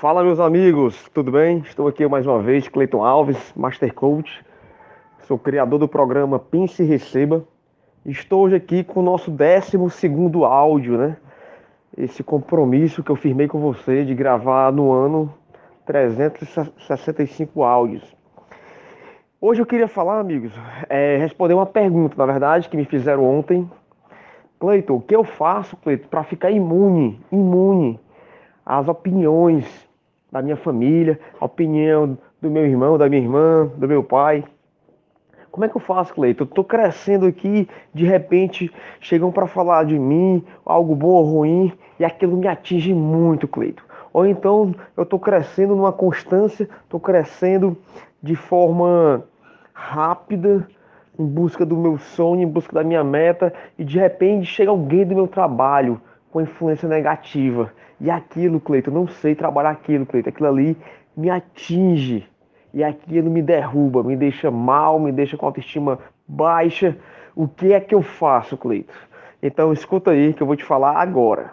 Fala 0.00 0.22
meus 0.22 0.38
amigos, 0.38 1.10
tudo 1.12 1.32
bem? 1.32 1.58
Estou 1.58 1.88
aqui 1.88 2.06
mais 2.06 2.24
uma 2.24 2.40
vez, 2.40 2.68
Cleiton 2.68 3.04
Alves, 3.04 3.52
Master 3.56 3.92
Coach. 3.92 4.44
Sou 5.22 5.36
criador 5.36 5.76
do 5.80 5.88
programa 5.88 6.38
Pense 6.38 6.84
e 6.84 6.86
Receba. 6.86 7.44
Estou 8.06 8.44
hoje 8.44 8.54
aqui 8.54 8.84
com 8.84 9.00
o 9.00 9.02
nosso 9.02 9.28
12 9.28 9.76
áudio, 10.44 10.96
né? 10.96 11.16
Esse 11.96 12.22
compromisso 12.22 13.02
que 13.02 13.10
eu 13.10 13.16
firmei 13.16 13.48
com 13.48 13.58
você 13.58 14.04
de 14.04 14.14
gravar 14.14 14.70
no 14.70 14.92
ano 14.92 15.34
365 15.84 17.64
áudios. 17.64 18.16
Hoje 19.40 19.60
eu 19.60 19.66
queria 19.66 19.88
falar, 19.88 20.20
amigos, 20.20 20.52
é, 20.88 21.16
responder 21.16 21.54
uma 21.54 21.66
pergunta, 21.66 22.14
na 22.16 22.24
verdade, 22.24 22.68
que 22.68 22.76
me 22.76 22.84
fizeram 22.84 23.24
ontem. 23.24 23.68
Cleiton, 24.60 24.94
o 24.94 25.00
que 25.00 25.16
eu 25.16 25.24
faço, 25.24 25.76
Cleiton, 25.78 26.06
para 26.06 26.22
ficar 26.22 26.52
imune, 26.52 27.20
imune 27.32 27.98
às 28.64 28.86
opiniões 28.86 29.87
da 30.30 30.42
minha 30.42 30.56
família, 30.56 31.18
a 31.40 31.44
opinião 31.44 32.18
do 32.40 32.50
meu 32.50 32.66
irmão, 32.66 32.98
da 32.98 33.08
minha 33.08 33.22
irmã, 33.22 33.70
do 33.76 33.88
meu 33.88 34.02
pai. 34.02 34.44
Como 35.50 35.64
é 35.64 35.68
que 35.68 35.76
eu 35.76 35.80
faço, 35.80 36.14
Cleiton? 36.14 36.46
Eu 36.54 36.64
crescendo 36.64 37.26
aqui, 37.26 37.68
de 37.92 38.04
repente 38.04 38.70
chegam 39.00 39.32
para 39.32 39.46
falar 39.46 39.84
de 39.84 39.98
mim, 39.98 40.44
algo 40.64 40.94
bom 40.94 41.08
ou 41.08 41.24
ruim, 41.24 41.72
e 41.98 42.04
aquilo 42.04 42.36
me 42.36 42.46
atinge 42.46 42.92
muito, 42.92 43.48
Cleiton. 43.48 43.82
Ou 44.12 44.26
então 44.26 44.74
eu 44.96 45.04
tô 45.04 45.18
crescendo 45.18 45.74
numa 45.74 45.92
constância, 45.92 46.68
tô 46.88 47.00
crescendo 47.00 47.76
de 48.22 48.36
forma 48.36 49.24
rápida, 49.72 50.68
em 51.18 51.26
busca 51.26 51.66
do 51.66 51.76
meu 51.76 51.98
sonho, 51.98 52.42
em 52.42 52.46
busca 52.46 52.74
da 52.74 52.84
minha 52.84 53.02
meta, 53.02 53.52
e 53.76 53.84
de 53.84 53.98
repente 53.98 54.46
chega 54.46 54.70
alguém 54.70 55.04
do 55.04 55.14
meu 55.14 55.26
trabalho 55.26 56.00
com 56.30 56.40
influência 56.40 56.88
negativa 56.88 57.72
e 58.00 58.10
aquilo, 58.10 58.60
Cleiton, 58.60 58.90
eu 58.90 58.94
não 58.94 59.08
sei 59.08 59.34
trabalhar 59.34 59.70
aquilo, 59.70 60.06
Cleiton. 60.06 60.30
Aquilo 60.30 60.48
ali 60.48 60.76
me 61.16 61.30
atinge. 61.30 62.26
E 62.72 62.84
aquilo 62.84 63.30
me 63.30 63.42
derruba, 63.42 64.04
me 64.04 64.14
deixa 64.14 64.50
mal, 64.50 65.00
me 65.00 65.10
deixa 65.10 65.36
com 65.36 65.46
autoestima 65.46 65.98
baixa. 66.26 66.96
O 67.34 67.48
que 67.48 67.72
é 67.72 67.80
que 67.80 67.94
eu 67.94 68.02
faço, 68.02 68.56
Cleiton? 68.56 68.92
Então 69.42 69.72
escuta 69.72 70.10
aí 70.10 70.32
que 70.32 70.42
eu 70.42 70.46
vou 70.46 70.56
te 70.56 70.64
falar 70.64 71.00
agora. 71.00 71.52